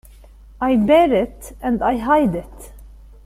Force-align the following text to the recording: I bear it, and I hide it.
I 0.59 0.77
bear 0.77 1.13
it, 1.13 1.55
and 1.61 1.83
I 1.83 1.97
hide 1.97 2.33
it. 2.33 2.71